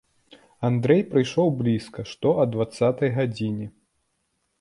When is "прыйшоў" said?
1.11-1.51